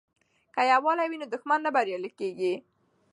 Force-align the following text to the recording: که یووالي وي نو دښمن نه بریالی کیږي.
که 0.55 0.61
یووالي 0.71 1.05
وي 1.07 1.17
نو 1.21 1.27
دښمن 1.33 1.59
نه 1.65 1.71
بریالی 1.75 2.11
کیږي. 2.19 2.53